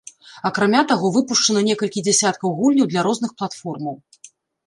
Акрамя 0.49 0.79
таго, 0.91 1.09
выпушчана 1.17 1.61
некалькі 1.67 2.03
дзясяткаў 2.07 2.55
гульняў 2.61 2.89
для 2.93 3.01
розных 3.09 3.31
платформаў. 3.43 3.95